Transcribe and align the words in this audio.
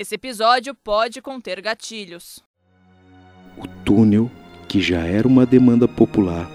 Esse 0.00 0.14
episódio 0.14 0.74
pode 0.74 1.20
conter 1.20 1.60
gatilhos. 1.60 2.42
O 3.58 3.68
túnel, 3.84 4.30
que 4.66 4.80
já 4.80 5.00
era 5.00 5.28
uma 5.28 5.44
demanda 5.44 5.86
popular, 5.86 6.48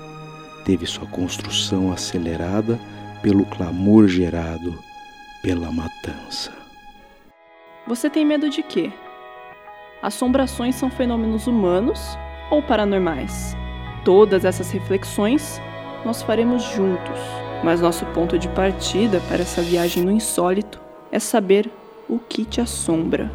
teve 0.66 0.88
sua 0.88 1.05
construção 1.05 1.92
acelerada 1.92 2.79
pelo 3.21 3.46
clamor 3.46 4.08
gerado 4.08 4.73
pela 5.44 5.71
matança. 5.71 6.52
Você 7.86 8.10
tem 8.10 8.26
medo 8.26 8.50
de 8.50 8.63
quê? 8.63 8.92
Assombrações 10.01 10.73
são 10.73 10.89
fenômenos 10.89 11.46
humanos 11.46 12.17
ou 12.49 12.63
paranormais? 12.63 13.55
Todas 14.03 14.43
essas 14.43 14.71
reflexões 14.71 15.62
nós 16.03 16.23
faremos 16.23 16.63
juntos, 16.63 17.20
mas 17.63 17.80
nosso 17.80 18.07
ponto 18.07 18.39
de 18.39 18.49
partida 18.49 19.21
para 19.27 19.43
essa 19.43 19.62
viagem 19.62 20.03
no 20.03 20.12
insólito 20.12 20.81
é 21.12 21.20
saber 21.20 21.70
o 22.08 22.20
que 22.20 22.45
te 22.45 22.62
assombra. 22.62 23.31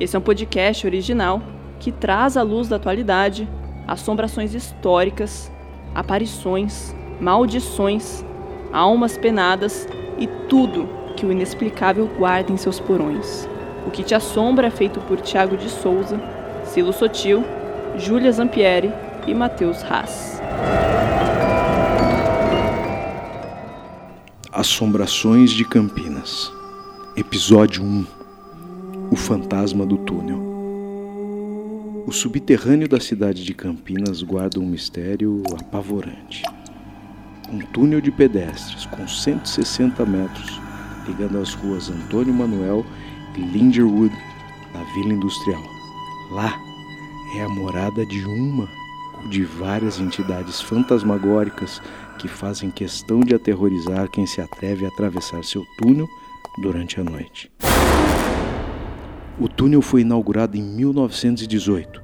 Esse 0.00 0.16
é 0.16 0.18
um 0.18 0.22
podcast 0.22 0.86
original 0.86 1.42
que 1.78 1.92
traz 1.92 2.36
à 2.36 2.42
luz 2.42 2.68
da 2.68 2.76
atualidade 2.76 3.48
assombrações 3.86 4.54
históricas, 4.54 5.52
aparições, 5.94 6.94
maldições, 7.20 8.24
almas 8.72 9.18
penadas 9.18 9.86
e 10.18 10.26
tudo 10.48 10.88
que 11.16 11.26
o 11.26 11.32
inexplicável 11.32 12.08
guarda 12.18 12.52
em 12.52 12.56
seus 12.56 12.80
porões. 12.80 13.48
O 13.86 13.90
que 13.90 14.02
te 14.02 14.14
assombra 14.14 14.68
é 14.68 14.70
feito 14.70 15.00
por 15.00 15.20
Tiago 15.20 15.56
de 15.56 15.68
Souza, 15.68 16.18
Silo 16.64 16.92
Sotil, 16.92 17.44
Júlia 17.98 18.32
Zampieri 18.32 18.90
e 19.26 19.34
Matheus 19.34 19.84
Haas. 19.84 20.40
Assombrações 24.50 25.50
de 25.50 25.64
Campinas 25.64 26.53
Episódio 27.16 27.80
1 27.80 28.06
O 29.12 29.14
Fantasma 29.14 29.86
do 29.86 29.96
Túnel 29.98 30.40
O 32.04 32.10
subterrâneo 32.10 32.88
da 32.88 32.98
cidade 32.98 33.44
de 33.44 33.54
Campinas 33.54 34.20
guarda 34.20 34.58
um 34.58 34.66
mistério 34.66 35.40
apavorante. 35.60 36.42
Um 37.52 37.60
túnel 37.60 38.00
de 38.00 38.10
pedestres 38.10 38.86
com 38.86 39.06
160 39.06 40.04
metros 40.04 40.60
ligando 41.06 41.38
as 41.38 41.54
ruas 41.54 41.88
Antônio 41.88 42.34
Manuel 42.34 42.84
e 43.36 43.40
Linderwood, 43.40 44.12
na 44.72 44.82
Vila 44.94 45.12
Industrial. 45.12 45.62
Lá 46.32 46.58
é 47.36 47.44
a 47.44 47.48
morada 47.48 48.04
de 48.06 48.24
uma 48.24 48.68
ou 49.22 49.28
de 49.28 49.44
várias 49.44 50.00
entidades 50.00 50.60
fantasmagóricas 50.60 51.80
que 52.18 52.26
fazem 52.26 52.72
questão 52.72 53.20
de 53.20 53.36
aterrorizar 53.36 54.10
quem 54.10 54.26
se 54.26 54.40
atreve 54.40 54.84
a 54.84 54.88
atravessar 54.88 55.44
seu 55.44 55.64
túnel 55.78 56.08
durante 56.58 57.00
a 57.00 57.04
noite. 57.04 57.50
O 59.38 59.48
túnel 59.48 59.82
foi 59.82 60.02
inaugurado 60.02 60.56
em 60.56 60.62
1918, 60.62 62.00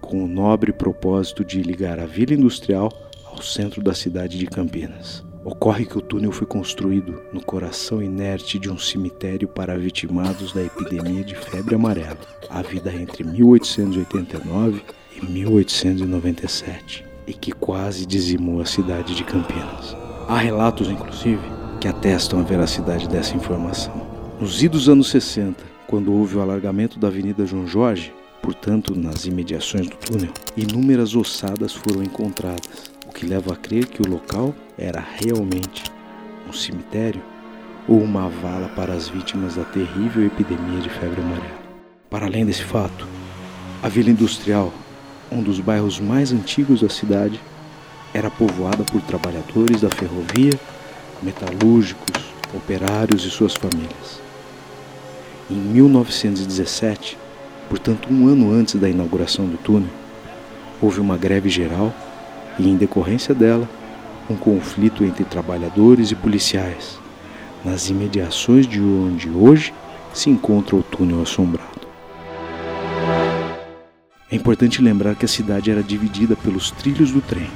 com 0.00 0.24
o 0.24 0.28
nobre 0.28 0.72
propósito 0.72 1.44
de 1.44 1.62
ligar 1.62 1.98
a 1.98 2.06
Vila 2.06 2.34
Industrial 2.34 2.90
ao 3.26 3.42
centro 3.42 3.82
da 3.82 3.94
cidade 3.94 4.38
de 4.38 4.46
Campinas. 4.46 5.22
Ocorre 5.44 5.86
que 5.86 5.96
o 5.96 6.02
túnel 6.02 6.32
foi 6.32 6.46
construído 6.46 7.22
no 7.32 7.42
coração 7.42 8.02
inerte 8.02 8.58
de 8.58 8.70
um 8.70 8.76
cemitério 8.76 9.48
para 9.48 9.78
vitimados 9.78 10.52
da 10.52 10.62
epidemia 10.62 11.24
de 11.24 11.34
febre 11.34 11.74
amarela, 11.74 12.18
havida 12.50 12.92
entre 12.92 13.24
1889 13.24 14.82
e 15.16 15.24
1897, 15.24 17.06
e 17.26 17.32
que 17.32 17.52
quase 17.52 18.04
dizimou 18.04 18.60
a 18.60 18.66
cidade 18.66 19.14
de 19.14 19.24
Campinas. 19.24 19.96
Há 20.28 20.36
relatos, 20.36 20.88
inclusive, 20.88 21.59
que 21.80 21.88
atestam 21.88 22.40
a 22.40 22.42
veracidade 22.42 23.08
dessa 23.08 23.34
informação. 23.34 24.06
Nos 24.38 24.62
idos 24.62 24.86
anos 24.86 25.08
60, 25.08 25.64
quando 25.86 26.12
houve 26.12 26.36
o 26.36 26.42
alargamento 26.42 26.98
da 26.98 27.08
Avenida 27.08 27.46
João 27.46 27.66
Jorge, 27.66 28.12
portanto 28.42 28.94
nas 28.94 29.24
imediações 29.24 29.88
do 29.88 29.96
túnel, 29.96 30.30
inúmeras 30.54 31.16
ossadas 31.16 31.72
foram 31.72 32.02
encontradas, 32.02 32.90
o 33.08 33.12
que 33.12 33.24
leva 33.24 33.54
a 33.54 33.56
crer 33.56 33.86
que 33.86 34.02
o 34.02 34.10
local 34.10 34.54
era 34.76 35.02
realmente 35.20 35.84
um 36.46 36.52
cemitério 36.52 37.22
ou 37.88 37.98
uma 37.98 38.28
vala 38.28 38.68
para 38.76 38.92
as 38.92 39.08
vítimas 39.08 39.56
da 39.56 39.64
terrível 39.64 40.26
epidemia 40.26 40.80
de 40.80 40.90
febre 40.90 41.22
amarela. 41.22 41.60
Para 42.10 42.26
além 42.26 42.44
desse 42.44 42.62
fato, 42.62 43.06
a 43.82 43.88
Vila 43.88 44.10
Industrial, 44.10 44.70
um 45.32 45.42
dos 45.42 45.58
bairros 45.60 45.98
mais 45.98 46.30
antigos 46.30 46.82
da 46.82 46.90
cidade, 46.90 47.40
era 48.12 48.30
povoada 48.30 48.84
por 48.84 49.00
trabalhadores 49.02 49.80
da 49.80 49.88
ferrovia, 49.88 50.52
metalúrgicos, 51.22 52.32
operários 52.54 53.24
e 53.24 53.30
suas 53.30 53.54
famílias. 53.54 54.20
Em 55.50 55.54
1917, 55.54 57.18
portanto 57.68 58.08
um 58.10 58.28
ano 58.28 58.52
antes 58.52 58.74
da 58.76 58.88
inauguração 58.88 59.46
do 59.46 59.56
túnel, 59.56 59.90
houve 60.80 61.00
uma 61.00 61.16
greve 61.16 61.48
geral 61.48 61.92
e, 62.58 62.68
em 62.68 62.76
decorrência 62.76 63.34
dela, 63.34 63.68
um 64.28 64.36
conflito 64.36 65.04
entre 65.04 65.24
trabalhadores 65.24 66.10
e 66.10 66.14
policiais, 66.14 66.98
nas 67.64 67.88
imediações 67.88 68.66
de 68.66 68.80
onde 68.80 69.28
hoje 69.28 69.74
se 70.14 70.30
encontra 70.30 70.76
o 70.76 70.82
túnel 70.82 71.22
assombrado. 71.22 71.68
É 74.30 74.36
importante 74.36 74.80
lembrar 74.80 75.16
que 75.16 75.24
a 75.24 75.28
cidade 75.28 75.70
era 75.70 75.82
dividida 75.82 76.36
pelos 76.36 76.70
trilhos 76.70 77.10
do 77.10 77.20
trem, 77.20 77.50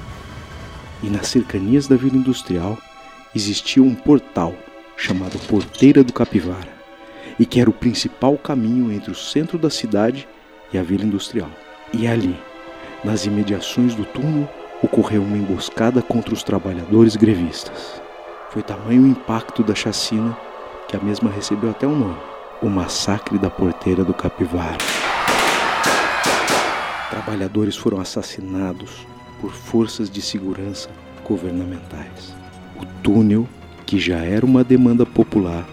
e 1.02 1.08
nas 1.08 1.28
cercanias 1.28 1.86
da 1.86 1.96
Vila 1.96 2.16
Industrial 2.16 2.76
existia 3.34 3.82
um 3.82 3.94
portal 3.94 4.54
chamado 4.96 5.38
Porteira 5.46 6.04
do 6.04 6.12
Capivara, 6.12 6.72
e 7.38 7.44
que 7.44 7.60
era 7.60 7.68
o 7.68 7.72
principal 7.72 8.38
caminho 8.38 8.92
entre 8.92 9.10
o 9.10 9.14
centro 9.14 9.58
da 9.58 9.68
cidade 9.68 10.28
e 10.72 10.78
a 10.78 10.82
Vila 10.82 11.04
Industrial. 11.04 11.50
E 11.92 12.06
ali, 12.06 12.36
nas 13.02 13.26
imediações 13.26 13.94
do 13.94 14.04
túnel, 14.04 14.48
ocorreu 14.82 15.22
uma 15.22 15.36
emboscada 15.36 16.00
contra 16.00 16.32
os 16.32 16.42
trabalhadores 16.42 17.16
grevistas. 17.16 18.00
Foi 18.50 18.62
tamanho 18.62 19.02
o 19.02 19.08
impacto 19.08 19.62
da 19.62 19.74
chacina 19.74 20.36
que 20.88 20.96
a 20.96 21.00
mesma 21.00 21.30
recebeu 21.30 21.70
até 21.70 21.86
um 21.86 21.98
nome: 21.98 22.20
o 22.62 22.68
Massacre 22.68 23.38
da 23.38 23.50
Porteira 23.50 24.04
do 24.04 24.14
Capivara. 24.14 24.78
Trabalhadores 27.10 27.76
foram 27.76 28.00
assassinados 28.00 29.06
por 29.40 29.52
forças 29.52 30.08
de 30.10 30.20
segurança 30.22 30.88
governamentais. 31.24 32.43
O 32.84 33.02
túnel, 33.02 33.48
que 33.86 33.98
já 33.98 34.18
era 34.18 34.44
uma 34.44 34.62
demanda 34.62 35.06
popular, 35.06 35.66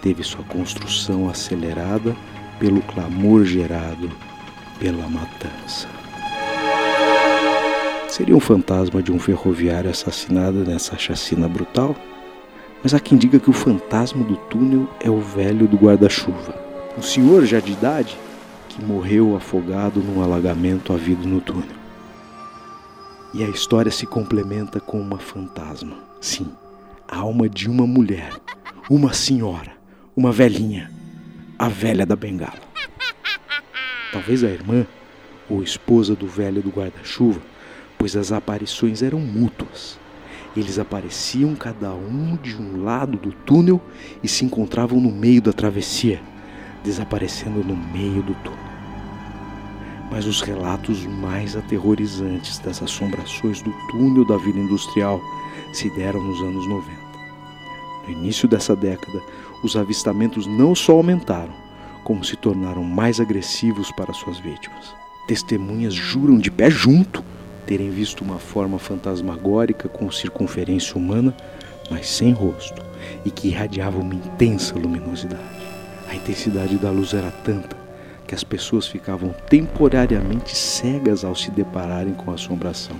teve 0.00 0.22
sua 0.22 0.42
construção 0.44 1.28
acelerada 1.28 2.16
pelo 2.58 2.80
clamor 2.80 3.44
gerado 3.44 4.10
pela 4.78 5.06
matança. 5.10 5.86
Seria 8.08 8.34
um 8.34 8.40
fantasma 8.40 9.02
de 9.02 9.12
um 9.12 9.18
ferroviário 9.18 9.90
assassinado 9.90 10.64
nessa 10.64 10.96
chacina 10.96 11.46
brutal? 11.46 11.94
Mas 12.82 12.94
há 12.94 13.00
quem 13.00 13.18
diga 13.18 13.38
que 13.38 13.50
o 13.50 13.52
fantasma 13.52 14.24
do 14.24 14.36
túnel 14.36 14.88
é 15.00 15.10
o 15.10 15.20
velho 15.20 15.68
do 15.68 15.76
guarda-chuva. 15.76 16.54
Um 16.96 17.02
senhor 17.02 17.44
já 17.44 17.60
de 17.60 17.72
idade 17.72 18.16
que 18.70 18.82
morreu 18.82 19.36
afogado 19.36 20.00
num 20.00 20.22
alagamento 20.22 20.94
havido 20.94 21.28
no 21.28 21.42
túnel. 21.42 21.76
E 23.34 23.44
a 23.44 23.48
história 23.48 23.90
se 23.90 24.06
complementa 24.06 24.80
com 24.80 25.00
uma 25.00 25.18
fantasma. 25.18 25.96
Sim, 26.20 26.48
a 27.06 27.18
alma 27.18 27.48
de 27.48 27.68
uma 27.68 27.86
mulher, 27.86 28.32
uma 28.88 29.12
senhora, 29.12 29.72
uma 30.16 30.32
velhinha, 30.32 30.90
a 31.58 31.68
velha 31.68 32.06
da 32.06 32.16
bengala. 32.16 32.68
Talvez 34.12 34.42
a 34.42 34.48
irmã 34.48 34.86
ou 35.48 35.62
esposa 35.62 36.14
do 36.14 36.26
velho 36.26 36.62
do 36.62 36.70
guarda-chuva 36.70 37.40
pois 37.98 38.16
as 38.16 38.30
aparições 38.30 39.02
eram 39.02 39.18
mútuas. 39.18 39.98
Eles 40.56 40.78
apareciam 40.78 41.54
cada 41.54 41.92
um 41.92 42.36
de 42.36 42.56
um 42.56 42.82
lado 42.82 43.18
do 43.18 43.32
túnel 43.32 43.80
e 44.22 44.28
se 44.28 44.44
encontravam 44.44 45.00
no 45.00 45.10
meio 45.10 45.42
da 45.42 45.52
travessia, 45.52 46.22
desaparecendo 46.82 47.62
no 47.62 47.76
meio 47.76 48.22
do 48.22 48.34
túnel. 48.36 48.67
Mas 50.10 50.26
os 50.26 50.40
relatos 50.40 51.04
mais 51.06 51.56
aterrorizantes 51.56 52.58
das 52.58 52.82
assombrações 52.82 53.60
do 53.62 53.72
túnel 53.90 54.24
da 54.24 54.36
Vila 54.38 54.58
Industrial 54.58 55.20
se 55.72 55.90
deram 55.90 56.22
nos 56.22 56.40
anos 56.40 56.66
90. 56.66 56.98
No 58.06 58.12
início 58.12 58.48
dessa 58.48 58.74
década, 58.74 59.22
os 59.62 59.76
avistamentos 59.76 60.46
não 60.46 60.74
só 60.74 60.92
aumentaram, 60.92 61.52
como 62.04 62.24
se 62.24 62.36
tornaram 62.36 62.82
mais 62.82 63.20
agressivos 63.20 63.92
para 63.92 64.14
suas 64.14 64.38
vítimas. 64.38 64.94
Testemunhas 65.26 65.92
juram 65.92 66.38
de 66.38 66.50
pé 66.50 66.70
junto 66.70 67.22
terem 67.68 67.90
visto 67.90 68.24
uma 68.24 68.38
forma 68.38 68.78
fantasmagórica 68.78 69.90
com 69.90 70.10
circunferência 70.10 70.96
humana, 70.96 71.36
mas 71.90 72.08
sem 72.08 72.32
rosto, 72.32 72.82
e 73.26 73.30
que 73.30 73.48
irradiava 73.48 73.98
uma 73.98 74.14
intensa 74.14 74.74
luminosidade. 74.74 75.42
A 76.08 76.14
intensidade 76.14 76.78
da 76.78 76.90
luz 76.90 77.12
era 77.12 77.30
tanta 77.30 77.76
que 78.28 78.34
as 78.34 78.44
pessoas 78.44 78.86
ficavam 78.86 79.34
temporariamente 79.48 80.54
cegas 80.54 81.24
ao 81.24 81.34
se 81.34 81.50
depararem 81.50 82.12
com 82.12 82.30
a 82.30 82.34
assombração. 82.34 82.94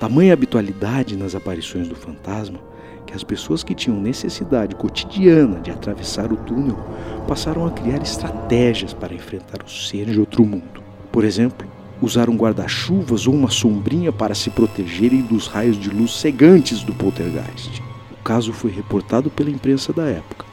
Tamanha 0.00 0.32
habitualidade 0.32 1.14
nas 1.14 1.34
aparições 1.34 1.86
do 1.86 1.94
fantasma 1.94 2.58
que 3.06 3.12
as 3.12 3.22
pessoas 3.22 3.62
que 3.62 3.74
tinham 3.74 4.00
necessidade 4.00 4.74
cotidiana 4.74 5.60
de 5.60 5.70
atravessar 5.70 6.32
o 6.32 6.36
túnel 6.36 6.78
passaram 7.28 7.66
a 7.66 7.70
criar 7.70 8.02
estratégias 8.02 8.94
para 8.94 9.14
enfrentar 9.14 9.62
o 9.62 9.70
ser 9.70 10.06
de 10.06 10.18
outro 10.18 10.44
mundo. 10.44 10.82
Por 11.12 11.22
exemplo, 11.22 11.68
usaram 12.00 12.34
guarda-chuvas 12.34 13.26
ou 13.26 13.34
uma 13.34 13.50
sombrinha 13.50 14.10
para 14.10 14.34
se 14.34 14.48
protegerem 14.48 15.20
dos 15.20 15.46
raios 15.48 15.78
de 15.78 15.90
luz 15.90 16.18
cegantes 16.18 16.82
do 16.82 16.94
poltergeist. 16.94 17.82
O 18.10 18.22
caso 18.24 18.54
foi 18.54 18.70
reportado 18.70 19.30
pela 19.30 19.50
imprensa 19.50 19.92
da 19.92 20.06
época, 20.06 20.46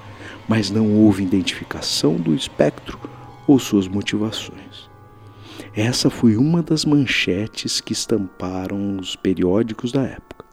mas 0.48 0.70
não 0.70 0.92
houve 0.94 1.24
identificação 1.24 2.16
do 2.16 2.36
espectro 2.36 3.00
ou 3.48 3.60
suas 3.60 3.88
motivações. 3.88 4.90
Essa 5.76 6.10
foi 6.10 6.38
uma 6.38 6.62
das 6.62 6.86
manchetes 6.86 7.82
que 7.82 7.94
estamparam 7.94 8.98
os 8.98 9.16
periódicos 9.16 9.92
da 9.92 10.04
época. 10.04 10.46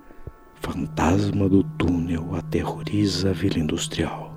Fantasma 0.55 1.49
do 1.49 1.63
túnel 1.63 2.35
aterroriza 2.35 3.31
a 3.31 3.33
vila 3.33 3.59
industrial. 3.59 4.31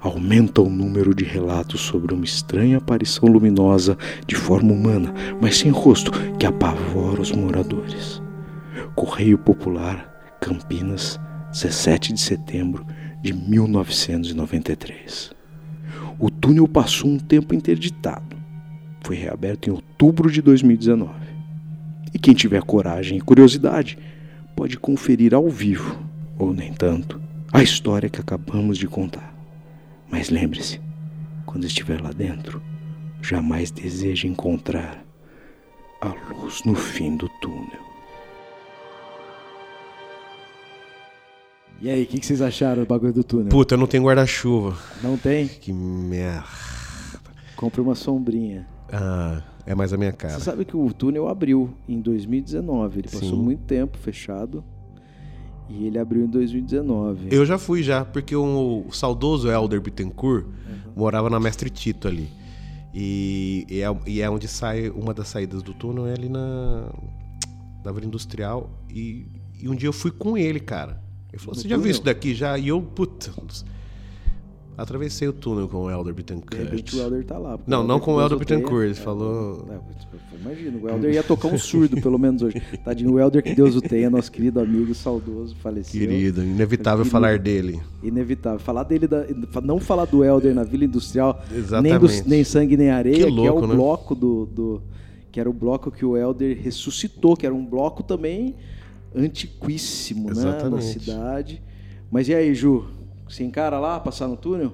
Aumenta 0.00 0.60
o 0.60 0.68
número 0.68 1.14
de 1.14 1.24
relatos 1.24 1.80
sobre 1.80 2.12
uma 2.12 2.24
estranha 2.24 2.78
aparição 2.78 3.28
luminosa 3.28 3.96
de 4.26 4.34
forma 4.34 4.72
humana, 4.72 5.14
mas 5.40 5.56
sem 5.56 5.70
rosto, 5.70 6.10
que 6.38 6.46
apavora 6.46 7.20
os 7.20 7.32
moradores. 7.32 8.20
Correio 8.94 9.38
Popular, 9.38 10.36
Campinas, 10.40 11.20
17 11.52 12.12
de 12.12 12.20
setembro 12.20 12.84
de 13.22 13.32
1993. 13.32 15.37
O 16.18 16.28
túnel 16.28 16.66
passou 16.66 17.08
um 17.08 17.18
tempo 17.18 17.54
interditado. 17.54 18.36
Foi 19.02 19.14
reaberto 19.14 19.70
em 19.70 19.72
outubro 19.72 20.30
de 20.30 20.42
2019. 20.42 21.12
E 22.12 22.18
quem 22.18 22.34
tiver 22.34 22.62
coragem 22.62 23.18
e 23.18 23.20
curiosidade 23.20 23.96
pode 24.56 24.76
conferir 24.76 25.32
ao 25.32 25.48
vivo, 25.48 25.96
ou 26.36 26.52
nem 26.52 26.72
tanto, 26.72 27.20
a 27.52 27.62
história 27.62 28.08
que 28.08 28.20
acabamos 28.20 28.76
de 28.76 28.88
contar. 28.88 29.32
Mas 30.10 30.28
lembre-se, 30.28 30.80
quando 31.46 31.64
estiver 31.64 32.00
lá 32.00 32.10
dentro, 32.10 32.60
jamais 33.22 33.70
deseje 33.70 34.26
encontrar 34.26 35.04
a 36.00 36.08
luz 36.32 36.62
no 36.64 36.74
fim 36.74 37.16
do 37.16 37.28
túnel. 37.40 37.87
E 41.80 41.88
aí, 41.88 42.02
o 42.02 42.06
que, 42.06 42.18
que 42.18 42.26
vocês 42.26 42.42
acharam 42.42 42.82
do 42.82 42.86
bagulho 42.86 43.12
do 43.12 43.22
túnel? 43.22 43.48
Puta, 43.48 43.74
eu 43.74 43.78
não 43.78 43.86
tenho 43.86 44.02
guarda-chuva. 44.02 44.76
Não 45.02 45.16
tem? 45.16 45.46
Que 45.46 45.72
merda. 45.72 46.44
Compre 47.54 47.80
uma 47.80 47.94
sombrinha. 47.94 48.66
Ah, 48.92 49.42
é 49.64 49.74
mais 49.74 49.92
a 49.92 49.96
minha 49.96 50.12
cara. 50.12 50.34
Você 50.34 50.40
sabe 50.40 50.64
que 50.64 50.76
o 50.76 50.92
túnel 50.92 51.28
abriu 51.28 51.70
em 51.88 52.00
2019. 52.00 52.98
Ele 52.98 53.08
passou 53.08 53.30
Sim. 53.30 53.36
muito 53.36 53.62
tempo 53.62 53.96
fechado. 53.96 54.64
E 55.68 55.86
ele 55.86 55.98
abriu 55.98 56.24
em 56.24 56.28
2019. 56.28 57.28
Eu 57.30 57.44
já 57.44 57.58
fui 57.58 57.82
já, 57.82 58.04
porque 58.04 58.34
o, 58.34 58.84
o 58.88 58.92
saudoso 58.92 59.50
Elder 59.50 59.80
Bittencourt 59.80 60.46
morava 60.96 61.28
na 61.30 61.38
Mestre 61.38 61.70
Tito 61.70 62.08
ali. 62.08 62.28
E, 62.92 63.66
e 63.68 63.82
é, 63.82 63.96
e 64.06 64.20
é 64.20 64.28
onde 64.28 64.48
sai 64.48 64.88
uma 64.88 65.12
das 65.12 65.28
saídas 65.28 65.62
do 65.62 65.74
túnel, 65.74 66.06
é 66.06 66.14
ali 66.14 66.28
na 66.28 66.90
da 67.84 67.92
Vila 67.92 68.06
Industrial. 68.06 68.70
E, 68.90 69.26
e 69.60 69.68
um 69.68 69.74
dia 69.74 69.88
eu 69.88 69.92
fui 69.92 70.10
com 70.10 70.36
ele, 70.36 70.58
cara. 70.58 71.07
Ele 71.32 71.38
falou: 71.40 71.54
Você 71.54 71.68
já 71.68 71.76
viu 71.76 71.90
isso 71.90 72.02
daqui 72.02 72.34
já? 72.34 72.56
E 72.58 72.68
eu, 72.68 72.80
puta. 72.80 73.32
Atravessei 74.76 75.26
o 75.26 75.32
túnel 75.32 75.66
com 75.66 75.78
o 75.78 75.90
Elder 75.90 76.14
De 76.14 76.20
repente 76.22 76.44
Bittencourt. 76.46 76.92
o 76.94 76.98
Helder 77.00 77.24
tá 77.24 77.36
lá. 77.36 77.58
Não, 77.66 77.82
não 77.82 77.98
com 77.98 78.12
o 78.12 78.16
odeia. 78.24 78.38
Bittencourt, 78.38 78.84
ele 78.84 78.92
É, 78.92 78.94
falou- 78.94 79.66
é, 79.68 80.38
Imagina, 80.40 80.78
o 80.80 80.88
Helder 80.88 81.14
ia 81.14 81.22
tocar 81.24 81.48
um 81.48 81.58
surdo, 81.58 82.00
pelo 82.00 82.16
menos 82.16 82.42
hoje. 82.42 82.62
Tadinho, 82.84 83.12
o 83.14 83.18
Helder 83.18 83.42
que 83.42 83.56
Deus 83.56 83.74
o 83.74 83.80
tenha, 83.80 84.08
nosso 84.08 84.30
querido 84.30 84.60
amigo 84.60 84.94
saudoso, 84.94 85.56
faleceu. 85.56 86.00
Querido, 86.00 86.44
inevitável 86.44 86.98
Querido. 86.98 87.10
falar 87.10 87.40
dele. 87.40 87.80
Inevitável. 88.04 88.60
Falar 88.60 88.84
dele, 88.84 89.08
da- 89.08 89.26
não 89.64 89.80
falar 89.80 90.04
do 90.04 90.24
Helder 90.24 90.54
na 90.54 90.62
Vila 90.62 90.84
Industrial, 90.84 91.42
nem, 91.82 91.98
do, 91.98 92.06
nem 92.24 92.44
Sangue 92.44 92.76
Nem 92.76 92.90
Areia, 92.90 93.16
Que 93.16 93.22
que, 93.24 93.28
é 93.28 93.30
louco, 93.50 93.64
o 93.64 93.66
né? 93.66 93.74
bloco 93.74 94.14
do, 94.14 94.46
do. 94.46 94.82
Que 95.32 95.40
era 95.40 95.50
o 95.50 95.52
bloco 95.52 95.90
que 95.90 96.04
o 96.04 96.16
Helder 96.16 96.56
ressuscitou, 96.62 97.36
que 97.36 97.44
era 97.44 97.54
um 97.54 97.66
bloco 97.66 98.04
também 98.04 98.54
antiquíssimo, 99.14 100.28
né? 100.28 100.34
Da 100.34 100.40
Exatamente. 100.40 101.00
cidade. 101.00 101.62
Mas 102.10 102.28
e 102.28 102.34
aí, 102.34 102.54
Ju? 102.54 102.86
Você 103.28 103.44
encara 103.44 103.78
lá, 103.78 104.00
passar 104.00 104.26
no 104.28 104.36
túnel? 104.36 104.72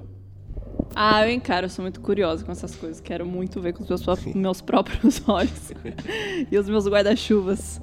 Ah, 0.95 1.27
eu 1.27 1.33
encaro, 1.33 1.67
eu 1.67 1.71
sou 1.71 1.83
muito 1.83 2.01
curiosa 2.01 2.45
com 2.45 2.53
essas 2.53 2.75
coisas. 2.77 3.01
Quero 3.01 3.27
muito 3.27 3.61
ver 3.61 3.73
com 3.73 3.83
os 3.83 3.89
meus, 3.89 4.03
pró- 4.03 4.17
meus 4.35 4.61
próprios 4.61 5.23
olhos 5.29 5.73
e 6.51 6.57
os 6.57 6.69
meus 6.69 6.87
guarda-chuvas. 6.87 7.81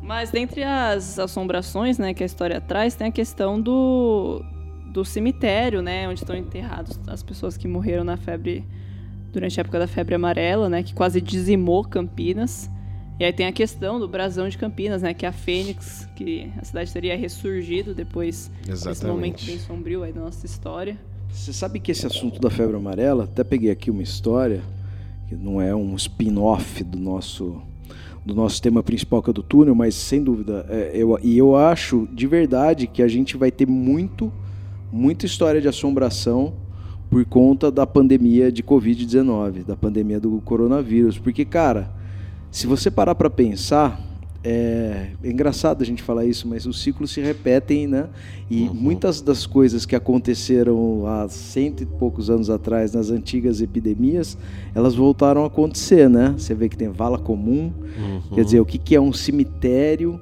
Mas 0.00 0.30
dentre 0.30 0.62
as 0.62 1.18
assombrações, 1.18 1.98
né, 1.98 2.12
que 2.14 2.22
a 2.22 2.26
história 2.26 2.60
traz, 2.60 2.94
tem 2.94 3.08
a 3.08 3.10
questão 3.12 3.60
do, 3.60 4.40
do 4.92 5.04
cemitério, 5.04 5.80
né, 5.82 6.06
onde 6.08 6.20
estão 6.20 6.36
enterrados 6.36 7.00
as 7.06 7.22
pessoas 7.22 7.56
que 7.56 7.66
morreram 7.66 8.04
na 8.04 8.16
febre 8.16 8.64
durante 9.32 9.58
a 9.58 9.62
época 9.62 9.78
da 9.78 9.86
febre 9.88 10.14
amarela, 10.14 10.68
né, 10.68 10.82
que 10.82 10.94
quase 10.94 11.20
dizimou 11.20 11.82
Campinas. 11.84 12.70
E 13.18 13.24
aí 13.24 13.32
tem 13.32 13.46
a 13.46 13.52
questão 13.52 14.00
do 14.00 14.08
brasão 14.08 14.48
de 14.48 14.58
Campinas, 14.58 15.02
né, 15.02 15.14
que 15.14 15.24
é 15.24 15.28
a 15.28 15.32
Fênix, 15.32 16.08
que 16.16 16.50
a 16.60 16.64
cidade 16.64 16.92
teria 16.92 17.16
ressurgido 17.16 17.94
depois 17.94 18.50
desse 18.66 18.84
momento 19.06 19.36
Exatamente. 19.38 19.46
bem 19.46 19.58
sombrio 19.58 20.02
aí 20.02 20.12
da 20.12 20.20
nossa 20.20 20.44
história. 20.44 20.98
Você 21.30 21.52
sabe 21.52 21.78
que 21.78 21.92
esse 21.92 22.06
assunto 22.06 22.40
da 22.40 22.50
febre 22.50 22.76
amarela, 22.76 23.24
até 23.24 23.44
peguei 23.44 23.70
aqui 23.70 23.88
uma 23.88 24.02
história, 24.02 24.62
que 25.28 25.36
não 25.36 25.60
é 25.60 25.72
um 25.72 25.94
spin-off 25.94 26.82
do 26.82 26.98
nosso, 26.98 27.62
do 28.26 28.34
nosso 28.34 28.60
tema 28.60 28.82
principal, 28.82 29.22
que 29.22 29.30
é 29.30 29.32
do 29.32 29.44
túnel, 29.44 29.76
mas 29.76 29.94
sem 29.94 30.22
dúvida, 30.22 30.66
é, 30.68 30.90
eu, 30.94 31.16
e 31.22 31.38
eu 31.38 31.54
acho 31.54 32.08
de 32.12 32.26
verdade 32.26 32.88
que 32.88 33.00
a 33.00 33.08
gente 33.08 33.36
vai 33.36 33.52
ter 33.52 33.66
muito, 33.66 34.32
muita 34.90 35.24
história 35.24 35.60
de 35.60 35.68
assombração 35.68 36.54
por 37.08 37.24
conta 37.24 37.70
da 37.70 37.86
pandemia 37.86 38.50
de 38.50 38.62
Covid-19, 38.62 39.64
da 39.64 39.76
pandemia 39.76 40.18
do 40.18 40.40
coronavírus. 40.40 41.16
Porque, 41.16 41.44
cara, 41.44 41.90
se 42.54 42.66
você 42.68 42.88
parar 42.90 43.14
para 43.16 43.28
pensar, 43.28 44.00
é, 44.44 45.08
é 45.24 45.28
engraçado 45.30 45.82
a 45.82 45.84
gente 45.86 46.02
falar 46.02 46.24
isso, 46.24 46.46
mas 46.46 46.66
os 46.66 46.82
ciclos 46.82 47.10
se 47.10 47.20
repetem, 47.20 47.86
né? 47.86 48.06
E 48.50 48.62
Uhum. 48.68 48.74
muitas 48.74 49.20
das 49.22 49.44
coisas 49.46 49.84
que 49.86 49.96
aconteceram 49.96 51.04
há 51.06 51.26
cento 51.28 51.82
e 51.82 51.86
poucos 51.86 52.28
anos 52.30 52.50
atrás 52.50 52.92
nas 52.92 53.10
antigas 53.10 53.60
epidemias, 53.60 54.36
elas 54.74 54.94
voltaram 54.94 55.42
a 55.44 55.46
acontecer, 55.46 56.08
né? 56.10 56.34
Você 56.36 56.54
vê 56.54 56.68
que 56.68 56.76
tem 56.76 56.88
vala 56.90 57.18
comum, 57.18 57.72
Uhum. 57.98 58.20
quer 58.34 58.44
dizer, 58.44 58.60
o 58.60 58.66
que, 58.66 58.78
que 58.78 58.94
é 58.94 59.00
um 59.00 59.12
cemitério 59.12 60.20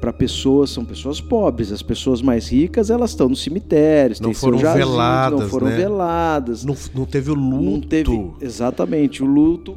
para 0.00 0.10
pessoas, 0.12 0.70
são 0.70 0.84
pessoas 0.86 1.20
pobres. 1.20 1.70
As 1.70 1.82
pessoas 1.82 2.22
mais 2.22 2.48
ricas, 2.50 2.88
elas 2.88 3.10
estão 3.10 3.28
nos 3.28 3.42
cemitérios, 3.42 4.20
Não 4.20 4.32
foram 4.32 4.58
jazigo, 4.58 4.86
não 4.86 4.92
veladas, 4.92 5.50
foram 5.50 5.66
né? 5.66 5.76
veladas. 5.76 6.64
Não, 6.64 6.74
não 6.94 7.04
teve 7.04 7.30
o 7.30 7.34
luto. 7.34 7.62
Não 7.62 7.80
teve 7.80 8.30
exatamente 8.40 9.22
o 9.22 9.26
luto. 9.26 9.76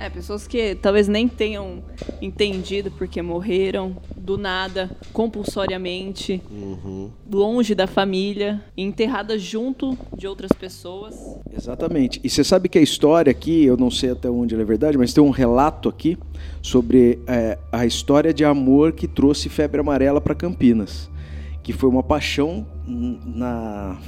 É, 0.00 0.08
pessoas 0.08 0.46
que 0.46 0.76
talvez 0.76 1.08
nem 1.08 1.26
tenham 1.26 1.82
entendido 2.22 2.88
porque 2.92 3.20
morreram 3.20 3.96
do 4.16 4.38
nada, 4.38 4.88
compulsoriamente, 5.12 6.40
Uhum. 6.50 7.10
longe 7.30 7.74
da 7.74 7.86
família, 7.88 8.62
enterradas 8.76 9.42
junto 9.42 9.98
de 10.16 10.26
outras 10.28 10.52
pessoas. 10.52 11.16
Exatamente. 11.52 12.20
E 12.22 12.30
você 12.30 12.44
sabe 12.44 12.68
que 12.68 12.78
a 12.78 12.82
história 12.82 13.30
aqui, 13.30 13.64
eu 13.64 13.76
não 13.76 13.90
sei 13.90 14.10
até 14.10 14.30
onde 14.30 14.54
ela 14.54 14.62
é 14.62 14.66
verdade, 14.66 14.96
mas 14.96 15.12
tem 15.12 15.24
um 15.24 15.30
relato 15.30 15.88
aqui 15.88 16.16
sobre 16.62 17.18
é, 17.26 17.58
a 17.72 17.84
história 17.84 18.32
de 18.32 18.44
amor 18.44 18.92
que 18.92 19.08
trouxe 19.08 19.48
febre 19.48 19.80
amarela 19.80 20.20
para 20.20 20.34
Campinas, 20.34 21.10
que 21.62 21.72
foi 21.72 21.88
uma 21.88 22.02
paixão 22.04 22.64
na 22.86 23.98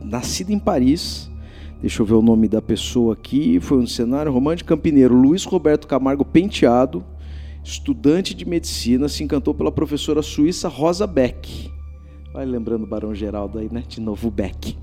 nascida 0.00 0.52
em 0.52 0.58
Paris. 0.58 1.30
Deixa 1.80 2.02
eu 2.02 2.06
ver 2.06 2.14
o 2.14 2.22
nome 2.22 2.48
da 2.48 2.60
pessoa 2.60 3.12
aqui. 3.12 3.60
Foi 3.60 3.78
um 3.78 3.86
cenário 3.86 4.32
romântico 4.32 4.68
campineiro. 4.68 5.14
Luiz 5.14 5.44
Roberto 5.44 5.86
Camargo 5.86 6.24
Penteado, 6.24 7.04
estudante 7.62 8.34
de 8.34 8.44
medicina, 8.44 9.08
se 9.08 9.22
encantou 9.22 9.54
pela 9.54 9.70
professora 9.70 10.20
suíça 10.20 10.68
Rosa 10.68 11.06
Beck. 11.06 11.70
Vai 12.32 12.44
lembrando 12.44 12.82
o 12.82 12.86
Barão 12.86 13.14
Geraldo 13.14 13.58
aí, 13.58 13.68
né? 13.70 13.84
De 13.88 14.00
novo 14.00 14.28
Beck. 14.28 14.76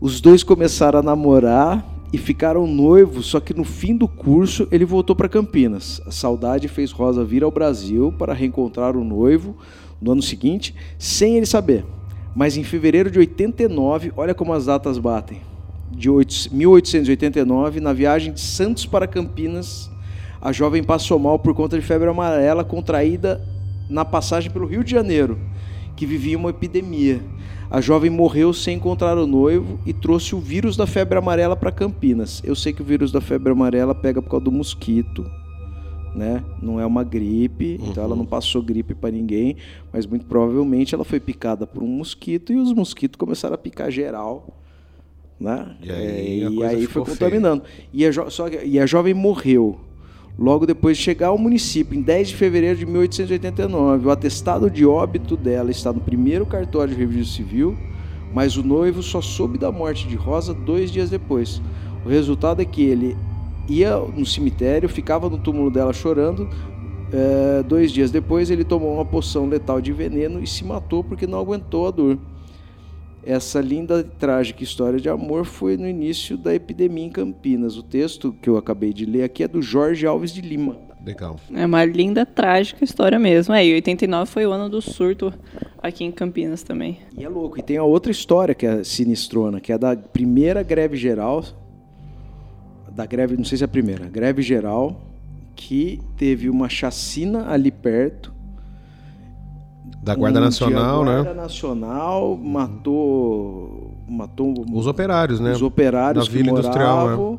Os 0.00 0.22
dois 0.22 0.42
começaram 0.42 1.00
a 1.00 1.02
namorar 1.02 1.86
e 2.10 2.16
ficaram 2.16 2.66
noivos, 2.66 3.26
só 3.26 3.38
que 3.38 3.52
no 3.52 3.62
fim 3.62 3.94
do 3.94 4.08
curso 4.08 4.66
ele 4.72 4.86
voltou 4.86 5.14
para 5.14 5.28
Campinas. 5.28 6.00
A 6.06 6.10
saudade 6.10 6.66
fez 6.66 6.90
Rosa 6.92 7.22
vir 7.22 7.44
ao 7.44 7.50
Brasil 7.50 8.10
para 8.18 8.32
reencontrar 8.32 8.96
o 8.96 9.04
noivo 9.04 9.54
no 10.00 10.12
ano 10.12 10.22
seguinte, 10.22 10.74
sem 10.98 11.36
ele 11.36 11.44
saber. 11.44 11.84
Mas 12.34 12.56
em 12.56 12.64
fevereiro 12.64 13.10
de 13.10 13.18
89, 13.18 14.12
olha 14.16 14.34
como 14.34 14.54
as 14.54 14.64
datas 14.64 14.96
batem. 14.96 15.49
De 15.90 16.08
oito- 16.08 16.48
1889, 16.52 17.80
na 17.80 17.92
viagem 17.92 18.32
de 18.32 18.40
Santos 18.40 18.86
para 18.86 19.06
Campinas, 19.06 19.90
a 20.40 20.52
jovem 20.52 20.82
passou 20.82 21.18
mal 21.18 21.38
por 21.38 21.54
conta 21.54 21.78
de 21.78 21.84
febre 21.84 22.08
amarela 22.08 22.64
contraída 22.64 23.40
na 23.88 24.04
passagem 24.04 24.50
pelo 24.50 24.66
Rio 24.66 24.84
de 24.84 24.90
Janeiro, 24.90 25.38
que 25.96 26.06
vivia 26.06 26.38
uma 26.38 26.50
epidemia. 26.50 27.20
A 27.70 27.80
jovem 27.80 28.10
morreu 28.10 28.52
sem 28.52 28.76
encontrar 28.76 29.18
o 29.18 29.26
noivo 29.26 29.78
e 29.84 29.92
trouxe 29.92 30.34
o 30.34 30.40
vírus 30.40 30.76
da 30.76 30.86
febre 30.86 31.18
amarela 31.18 31.54
para 31.54 31.70
Campinas. 31.70 32.40
Eu 32.44 32.54
sei 32.54 32.72
que 32.72 32.82
o 32.82 32.84
vírus 32.84 33.12
da 33.12 33.20
febre 33.20 33.52
amarela 33.52 33.94
pega 33.94 34.22
por 34.22 34.30
causa 34.30 34.44
do 34.44 34.50
mosquito, 34.52 35.24
né? 36.14 36.42
Não 36.60 36.80
é 36.80 36.86
uma 36.86 37.04
gripe, 37.04 37.78
uhum. 37.80 37.90
então 37.90 38.02
ela 38.02 38.16
não 38.16 38.24
passou 38.24 38.62
gripe 38.62 38.94
para 38.94 39.10
ninguém, 39.10 39.56
mas 39.92 40.06
muito 40.06 40.26
provavelmente 40.26 40.94
ela 40.94 41.04
foi 41.04 41.20
picada 41.20 41.66
por 41.66 41.82
um 41.82 41.86
mosquito 41.86 42.52
e 42.52 42.56
os 42.56 42.72
mosquitos 42.72 43.16
começaram 43.16 43.54
a 43.54 43.58
picar 43.58 43.90
geral, 43.90 44.59
né? 45.40 45.74
E 45.82 45.90
aí, 45.90 46.44
é, 46.44 46.50
e 46.50 46.64
aí 46.64 46.86
foi 46.86 47.04
contaminando. 47.04 47.62
E 47.92 48.04
a, 48.04 48.30
só, 48.30 48.48
e 48.48 48.78
a 48.78 48.84
jovem 48.84 49.14
morreu 49.14 49.80
logo 50.38 50.66
depois 50.66 50.96
de 50.96 51.02
chegar 51.02 51.28
ao 51.28 51.38
município, 51.38 51.98
em 51.98 52.02
10 52.02 52.28
de 52.28 52.36
fevereiro 52.36 52.78
de 52.78 52.86
1889. 52.86 54.06
O 54.06 54.10
atestado 54.10 54.70
de 54.70 54.84
óbito 54.84 55.36
dela 55.36 55.70
está 55.70 55.92
no 55.92 56.00
primeiro 56.00 56.44
cartório 56.44 56.94
de 56.94 57.04
registro 57.04 57.36
civil, 57.36 57.76
mas 58.32 58.56
o 58.56 58.62
noivo 58.62 59.02
só 59.02 59.20
soube 59.20 59.58
da 59.58 59.72
morte 59.72 60.06
de 60.06 60.16
Rosa 60.16 60.52
dois 60.52 60.90
dias 60.90 61.10
depois. 61.10 61.60
O 62.04 62.08
resultado 62.08 62.60
é 62.60 62.64
que 62.64 62.82
ele 62.82 63.16
ia 63.68 63.96
no 63.96 64.26
cemitério, 64.26 64.88
ficava 64.88 65.28
no 65.28 65.38
túmulo 65.38 65.70
dela 65.70 65.92
chorando. 65.92 66.48
É, 67.12 67.62
dois 67.62 67.90
dias 67.90 68.10
depois, 68.10 68.50
ele 68.50 68.64
tomou 68.64 68.94
uma 68.94 69.04
poção 69.04 69.48
letal 69.48 69.80
de 69.80 69.92
veneno 69.92 70.42
e 70.42 70.46
se 70.46 70.64
matou 70.64 71.02
porque 71.02 71.26
não 71.26 71.38
aguentou 71.38 71.88
a 71.88 71.90
dor. 71.90 72.18
Essa 73.24 73.60
linda 73.60 74.00
e 74.00 74.04
trágica 74.04 74.62
história 74.62 74.98
de 74.98 75.08
amor 75.08 75.44
foi 75.44 75.76
no 75.76 75.86
início 75.86 76.38
da 76.38 76.54
epidemia 76.54 77.04
em 77.04 77.10
Campinas. 77.10 77.76
O 77.76 77.82
texto 77.82 78.34
que 78.40 78.48
eu 78.48 78.56
acabei 78.56 78.92
de 78.92 79.04
ler 79.04 79.24
aqui 79.24 79.42
é 79.42 79.48
do 79.48 79.60
Jorge 79.60 80.06
Alves 80.06 80.32
de 80.32 80.40
Lima. 80.40 80.78
Legal. 81.04 81.36
É 81.54 81.64
uma 81.64 81.84
linda, 81.84 82.26
trágica 82.26 82.84
história 82.84 83.18
mesmo. 83.18 83.54
É, 83.54 83.64
e 83.64 83.74
89 83.74 84.30
foi 84.30 84.46
o 84.46 84.52
ano 84.52 84.68
do 84.68 84.80
surto 84.80 85.32
aqui 85.82 86.04
em 86.04 86.12
Campinas 86.12 86.62
também. 86.62 86.98
E 87.16 87.24
é 87.24 87.28
louco. 87.28 87.58
E 87.58 87.62
tem 87.62 87.76
a 87.76 87.84
outra 87.84 88.10
história 88.10 88.54
que 88.54 88.66
é 88.66 88.84
sinistrona, 88.84 89.60
que 89.60 89.72
é 89.72 89.78
da 89.78 89.96
primeira 89.96 90.62
greve 90.62 90.96
geral. 90.96 91.44
Da 92.90 93.06
greve, 93.06 93.36
não 93.36 93.44
sei 93.44 93.58
se 93.58 93.64
é 93.64 93.66
a 93.66 93.68
primeira, 93.68 94.06
greve 94.08 94.42
geral, 94.42 95.00
que 95.54 96.00
teve 96.16 96.50
uma 96.50 96.68
chacina 96.68 97.50
ali 97.50 97.70
perto 97.70 98.39
da 100.02 100.14
Guarda 100.14 100.40
um 100.40 100.44
Nacional, 100.44 101.04
né? 101.04 101.22
Guarda 101.22 101.34
Nacional 101.34 102.36
matou, 102.36 103.94
matou 104.08 104.54
os 104.72 104.86
operários, 104.86 105.40
né? 105.40 105.52
Os 105.52 105.62
operários 105.62 106.26
Na 106.26 106.30
que 106.30 106.38
Vila 106.38 106.52
moravam. 106.52 106.68
Industrial, 106.68 107.32
né? 107.32 107.38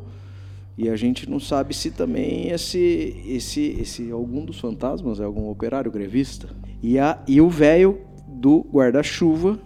E 0.78 0.90
a 0.90 0.96
gente 0.96 1.30
não 1.30 1.40
sabe 1.40 1.76
se 1.76 1.92
também 1.92 2.50
esse, 2.50 3.22
esse, 3.28 3.78
esse 3.80 4.10
algum 4.12 4.44
dos 4.44 4.60
fantasmas 4.60 5.20
é 5.20 5.24
algum 5.24 5.50
operário 5.50 5.92
grevista. 5.92 6.50
E, 6.82 6.98
a, 6.98 7.20
e 7.28 7.40
o 7.40 7.50
velho 7.50 8.00
do 8.28 8.66
guarda-chuva, 8.72 9.60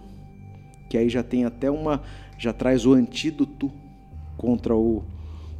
que 0.90 0.98
aí 0.98 1.08
já 1.08 1.22
tem 1.22 1.44
até 1.44 1.70
uma. 1.70 2.02
já 2.36 2.52
traz 2.52 2.84
o 2.84 2.92
antídoto 2.92 3.72
contra 4.36 4.74
o 4.74 5.02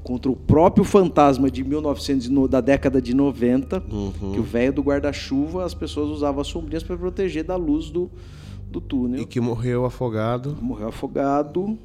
contra 0.07 0.31
o 0.31 0.37
próprio 0.37 0.85
fantasma 0.85 1.51
de 1.51 1.65
1900 1.65 2.49
da 2.49 2.61
década 2.61 3.03
de 3.03 3.13
90, 3.13 3.83
uhum. 3.91 4.33
que 4.33 4.39
o 4.39 4.43
velho 4.45 4.75
do 4.75 4.81
guarda-chuva, 4.81 5.65
as 5.65 5.75
pessoas 5.75 6.11
usavam 6.11 6.41
as 6.41 6.47
sombrinhas 6.47 6.85
para 6.85 6.97
proteger 6.97 7.43
da 7.43 7.57
luz 7.57 7.91
do, 7.91 8.09
do 8.71 8.81
túnel. 8.81 9.21
E 9.21 9.27
que 9.27 9.41
morreu 9.41 9.85
afogado. 9.85 10.57
Morreu 10.63 10.91
afogado. 10.91 11.77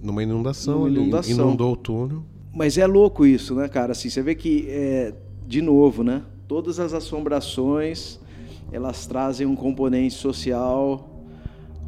Numa 0.00 0.22
inundação, 0.22 0.84
numa 0.84 0.88
inundação. 0.88 1.34
inundou 1.34 1.72
o 1.72 1.76
túnel. 1.76 2.22
Mas 2.54 2.78
é 2.78 2.86
louco 2.86 3.26
isso, 3.26 3.56
né, 3.56 3.66
cara? 3.66 3.90
Assim, 3.90 4.08
você 4.08 4.22
vê 4.22 4.36
que, 4.36 4.66
é, 4.68 5.12
de 5.44 5.60
novo, 5.60 6.04
né? 6.04 6.22
Todas 6.46 6.78
as 6.78 6.94
assombrações, 6.94 8.20
elas 8.70 9.04
trazem 9.04 9.48
um 9.48 9.56
componente 9.56 10.14
social 10.14 11.24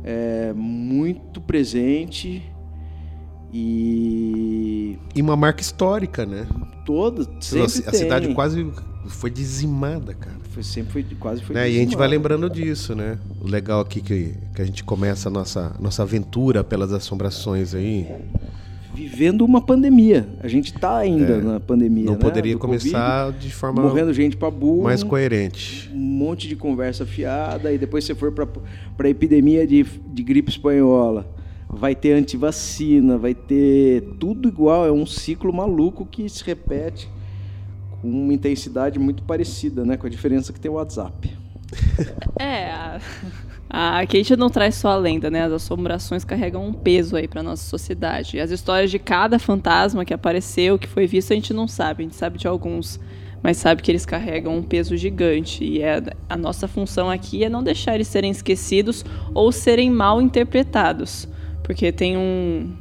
é, 0.02 0.52
muito 0.52 1.40
presente 1.40 2.42
e. 3.52 4.98
E 5.14 5.20
uma 5.20 5.36
marca 5.36 5.60
histórica, 5.60 6.24
né? 6.24 6.46
Toda, 6.84 7.26
sempre 7.40 7.62
A, 7.62 7.90
a 7.90 7.92
cidade 7.92 8.34
quase 8.34 8.66
foi 9.06 9.30
dizimada, 9.30 10.14
cara. 10.14 10.36
Foi, 10.50 10.62
sempre 10.62 10.92
foi, 10.92 11.06
quase 11.18 11.42
foi 11.42 11.54
né? 11.54 11.70
E 11.70 11.76
a 11.76 11.80
gente 11.80 11.96
vai 11.96 12.08
lembrando 12.08 12.48
disso, 12.48 12.94
né? 12.94 13.18
O 13.40 13.48
legal 13.48 13.80
aqui 13.80 14.00
que, 14.00 14.34
que 14.54 14.62
a 14.62 14.64
gente 14.64 14.84
começa 14.84 15.28
a 15.28 15.32
nossa, 15.32 15.74
nossa 15.80 16.02
aventura 16.02 16.62
pelas 16.62 16.92
assombrações 16.92 17.74
aí. 17.74 18.06
Vivendo 18.94 19.42
uma 19.42 19.60
pandemia. 19.60 20.28
A 20.42 20.48
gente 20.48 20.72
tá 20.72 20.98
ainda 20.98 21.34
é, 21.34 21.40
na 21.40 21.60
pandemia. 21.60 22.04
Não 22.04 22.14
né? 22.14 22.18
poderia 22.18 22.54
Do 22.54 22.58
começar 22.58 23.26
COVID, 23.26 23.46
de 23.46 23.54
forma. 23.54 23.82
Morrendo 23.82 24.12
gente 24.12 24.36
pra 24.36 24.50
burro. 24.50 24.82
Mais 24.82 25.02
coerente. 25.02 25.90
Um 25.94 25.98
monte 25.98 26.48
de 26.48 26.56
conversa 26.56 27.06
fiada. 27.06 27.72
E 27.72 27.78
depois 27.78 28.04
você 28.04 28.14
for 28.14 28.32
pra, 28.32 28.46
pra 28.96 29.08
epidemia 29.08 29.66
de, 29.66 29.84
de 29.84 30.22
gripe 30.22 30.50
espanhola 30.50 31.39
vai 31.72 31.94
ter 31.94 32.12
antivacina, 32.12 33.16
vai 33.16 33.34
ter 33.34 34.02
tudo 34.18 34.48
igual, 34.48 34.86
é 34.86 34.92
um 34.92 35.06
ciclo 35.06 35.52
maluco 35.52 36.04
que 36.04 36.28
se 36.28 36.44
repete 36.44 37.08
com 38.02 38.08
uma 38.08 38.32
intensidade 38.32 38.98
muito 38.98 39.22
parecida, 39.22 39.84
né, 39.84 39.96
com 39.96 40.06
a 40.06 40.10
diferença 40.10 40.52
que 40.52 40.60
tem 40.60 40.70
o 40.70 40.74
WhatsApp. 40.74 41.36
É, 42.38 42.70
a, 42.70 43.00
a 43.68 44.06
Kate 44.06 44.34
não 44.34 44.48
traz 44.48 44.74
só 44.74 44.88
a 44.88 44.96
lenda, 44.96 45.30
né? 45.30 45.44
As 45.44 45.52
assombrações 45.52 46.24
carregam 46.24 46.66
um 46.66 46.72
peso 46.72 47.14
aí 47.16 47.28
para 47.28 47.42
nossa 47.42 47.68
sociedade. 47.68 48.40
As 48.40 48.50
histórias 48.50 48.90
de 48.90 48.98
cada 48.98 49.38
fantasma 49.38 50.02
que 50.06 50.14
apareceu, 50.14 50.78
que 50.78 50.88
foi 50.88 51.06
visto, 51.06 51.32
a 51.32 51.34
gente 51.34 51.52
não 51.52 51.68
sabe, 51.68 52.02
a 52.02 52.06
gente 52.06 52.16
sabe 52.16 52.38
de 52.38 52.48
alguns 52.48 52.98
mas 53.42 53.56
sabe 53.56 53.82
que 53.82 53.90
eles 53.90 54.04
carregam 54.04 54.56
um 54.56 54.62
peso 54.62 54.96
gigante 54.96 55.64
e 55.64 55.82
é, 55.82 56.02
a 56.28 56.36
nossa 56.36 56.68
função 56.68 57.10
aqui 57.10 57.42
é 57.44 57.48
não 57.48 57.62
deixar 57.62 57.94
eles 57.94 58.08
serem 58.08 58.30
esquecidos 58.30 59.04
ou 59.32 59.50
serem 59.50 59.90
mal 59.90 60.20
interpretados 60.20 61.26
porque 61.70 61.92
tem 61.92 62.16
um 62.16 62.72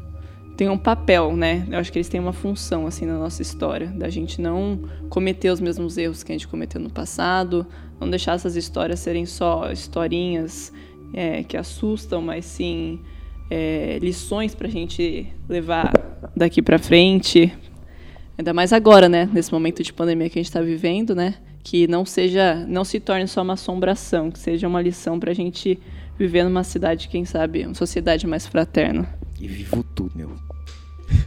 tem 0.58 0.68
um 0.68 0.78
papel, 0.78 1.38
né? 1.38 1.64
Eu 1.70 1.78
acho 1.78 1.92
que 1.92 2.00
eles 2.00 2.10
têm 2.10 2.20
uma 2.20 2.34
função 2.34 2.88
assim 2.88 3.06
na 3.06 3.20
nossa 3.20 3.40
história, 3.40 3.86
da 3.86 4.10
gente 4.10 4.42
não 4.42 4.80
cometer 5.12 5.52
os 5.52 5.60
mesmos 5.60 5.96
erros 5.96 6.24
que 6.24 6.32
a 6.32 6.36
gente 6.36 6.48
cometeu 6.48 6.82
no 6.82 6.90
passado, 6.90 7.68
não 8.02 8.10
deixar 8.10 8.34
essas 8.34 8.56
histórias 8.56 9.00
serem 9.00 9.28
só 9.28 9.72
historinhas 9.72 10.74
é, 11.14 11.44
que 11.44 11.56
assustam, 11.56 12.20
mas 12.20 12.46
sim 12.46 13.00
é, 13.48 14.00
lições 14.02 14.56
para 14.56 14.68
a 14.68 14.72
gente 14.72 15.32
levar 15.48 15.94
daqui 16.36 16.60
para 16.60 16.80
frente. 16.80 17.56
Ainda 18.40 18.56
mais 18.56 18.74
agora, 18.74 19.08
né? 19.08 19.30
Nesse 19.32 19.54
momento 19.54 19.84
de 19.84 19.94
pandemia 19.94 20.32
que 20.32 20.40
a 20.40 20.42
gente 20.42 20.50
está 20.50 20.62
vivendo, 20.62 21.14
né? 21.14 21.36
Que 21.64 21.88
não 21.88 22.04
seja, 22.04 22.56
não 22.68 22.84
se 22.84 23.00
torne 23.00 23.28
só 23.28 23.44
uma 23.44 23.54
assombração, 23.54 24.32
que 24.32 24.40
seja 24.40 24.68
uma 24.68 24.82
lição 24.82 25.20
para 25.20 25.30
a 25.30 25.36
gente 25.36 25.80
viver 26.20 26.44
numa 26.44 26.66
cidade, 26.66 27.08
quem 27.08 27.24
sabe, 27.24 27.66
uma 27.66 27.74
sociedade 27.74 28.28
mais 28.28 28.46
fraterna. 28.46 29.08
E 29.40 29.48
viva 29.48 29.80
o 29.80 29.84
túnel. 29.84 30.32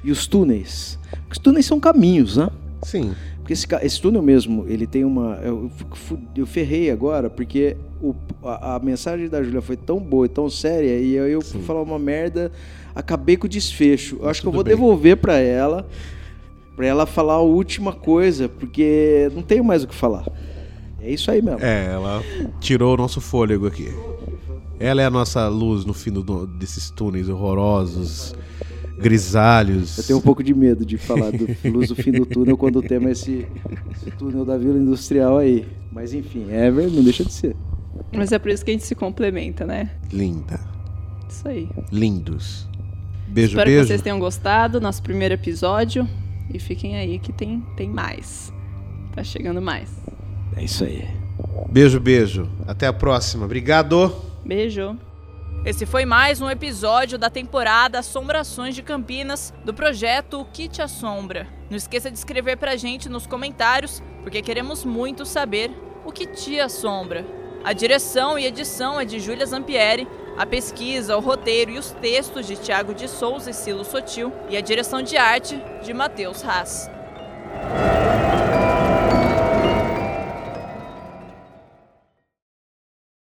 E 0.05 0.13
os 0.13 0.27
túneis? 0.27 0.99
Os 1.31 1.39
túneis 1.39 1.65
são 1.65 1.81
caminhos, 1.81 2.37
né? 2.37 2.51
Sim. 2.83 3.15
Porque 3.39 3.55
esse, 3.55 3.67
esse 3.81 4.01
túnel 4.01 4.23
mesmo, 4.23 4.67
ele 4.69 4.87
tem 4.87 5.05
uma. 5.05 5.41
Eu, 5.43 5.71
eu 6.37 6.47
ferrei 6.47 6.91
agora, 6.91 7.31
porque 7.31 7.77
o, 8.01 8.15
a, 8.45 8.77
a, 8.77 8.79
mensagem 8.79 9.29
da 9.29 9.43
Júlia 9.43 9.63
foi 9.63 9.77
tão 9.77 9.99
boa 9.99 10.27
e 10.27 10.29
tão 10.29 10.49
séria, 10.49 10.99
e 10.99 11.15
eu, 11.15 11.27
eu 11.27 11.41
fui 11.41 11.61
falar 11.63 11.83
uma 11.83 11.99
merda, 11.99 12.53
acabei 12.95 13.37
com 13.37 13.47
o 13.47 13.49
desfecho. 13.49 14.19
Eu 14.21 14.29
acho 14.29 14.43
que 14.43 14.47
eu 14.47 14.53
vou 14.53 14.63
bem. 14.63 14.75
devolver 14.75 15.17
para 15.17 15.39
ela, 15.39 15.89
para 16.77 16.87
ela 16.87 17.07
falar 17.07 17.35
a 17.35 17.41
última 17.41 17.93
coisa, 17.93 18.49
porque 18.49 19.29
não 19.35 19.43
tenho 19.43 19.65
mais 19.65 19.83
o 19.83 19.89
que 19.89 19.95
falar. 19.95 20.25
É 21.01 21.11
isso 21.11 21.31
aí 21.31 21.43
mesmo. 21.43 21.61
É, 21.61 21.87
ela 21.93 22.23
tirou 22.61 22.95
o 22.95 22.97
nosso 22.97 23.21
fôlego 23.21 23.67
aqui. 23.67 23.93
Ela 24.83 25.01
é 25.01 25.07
a 25.07 25.11
nossa 25.11 25.47
luz 25.47 25.85
no 25.85 25.95
fim 25.95 26.11
do, 26.11 26.45
desses 26.45 26.91
túneis 26.91 27.29
horrorosos, 27.29 28.35
grisalhos. 28.99 29.97
Eu 29.97 30.05
tenho 30.05 30.19
um 30.19 30.23
pouco 30.23 30.43
de 30.43 30.53
medo 30.53 30.85
de 30.85 30.99
falar 30.99 31.31
do 31.31 31.47
luz 31.71 31.89
do 31.89 31.95
fim 31.95 32.11
do 32.11 32.27
túnel 32.27 32.57
quando 32.57 32.83
temos 32.83 33.13
esse, 33.13 33.47
esse 33.93 34.11
túnel 34.11 34.45
da 34.45 34.59
Vila 34.59 34.77
Industrial 34.77 35.39
aí. 35.39 35.69
Mas 35.93 36.13
enfim, 36.13 36.51
Ever 36.51 36.91
não 36.91 37.05
deixa 37.05 37.25
de 37.25 37.33
ser. 37.33 37.55
Mas 38.13 38.33
é 38.33 38.41
por 38.41 38.51
isso 38.51 38.65
que 38.65 38.73
a 38.73 38.75
gente 38.75 38.85
se 38.85 38.97
complementa, 38.97 39.65
né? 39.65 39.93
Linda. 40.13 40.59
Isso 41.29 41.47
aí. 41.47 41.69
Lindos. 41.93 42.69
Beijo, 43.29 43.53
Espero 43.53 43.71
beijo. 43.71 43.83
que 43.83 43.87
vocês 43.87 44.03
tenham 44.03 44.19
gostado 44.19 44.81
nosso 44.81 45.01
primeiro 45.01 45.35
episódio. 45.35 46.09
E 46.53 46.59
fiquem 46.59 46.97
aí 46.97 47.21
que 47.21 47.33
tem, 47.33 47.65
tem 47.77 47.89
mais. 47.89 48.53
Tá 49.15 49.23
chegando 49.23 49.63
mais. 49.63 49.89
É 50.57 50.65
isso 50.65 50.83
aí. 50.83 51.07
Beijo, 51.71 52.01
beijo. 52.01 52.49
Até 52.67 52.89
a 52.89 52.93
próxima. 52.93 53.45
Obrigado. 53.45 54.32
Beijo. 54.45 54.99
Esse 55.65 55.87
foi 55.87 56.05
mais 56.05 56.41
um 56.41 56.51
episódio 56.51 57.17
da 57.17 57.31
temporada 57.31 58.01
Assombrações 58.01 58.75
de 58.75 58.83
Campinas 58.83 59.55
do 59.65 59.73
projeto 59.73 60.41
O 60.41 60.45
Que 60.45 60.69
Te 60.69 60.83
Assombra. 60.83 61.47
Não 61.71 61.77
esqueça 61.77 62.11
de 62.11 62.19
escrever 62.19 62.57
pra 62.57 62.77
gente 62.77 63.09
nos 63.09 63.27
comentários, 63.27 64.03
porque 64.23 64.43
queremos 64.43 64.85
muito 64.85 65.25
saber 65.25 65.71
o 66.05 66.11
que 66.11 66.27
te 66.27 66.59
assombra. 66.59 67.25
A 67.65 67.73
direção 67.73 68.37
e 68.39 68.45
edição 68.45 69.01
é 69.01 69.05
de 69.05 69.21
Júlia 69.21 69.47
Zampieri, 69.47 70.09
a 70.37 70.45
pesquisa, 70.45 71.17
o 71.17 71.21
roteiro 71.21 71.71
e 71.71 71.79
os 71.79 71.93
textos 71.93 72.47
de 72.47 72.57
Tiago 72.57 72.93
de 72.93 73.07
Souza 73.09 73.51
e 73.51 73.55
Silo 73.55 73.85
Sotil, 73.85 74.33
e 74.51 74.57
a 74.57 74.61
direção 74.61 75.01
de 75.01 75.17
arte 75.17 75.63
de 75.83 75.95
Matheus 75.95 76.45
Haas. 76.45 76.91